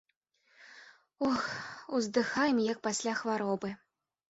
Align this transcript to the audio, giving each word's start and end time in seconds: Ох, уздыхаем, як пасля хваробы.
Ох, 1.27 1.43
уздыхаем, 1.99 2.57
як 2.73 2.77
пасля 2.91 3.17
хваробы. 3.23 3.69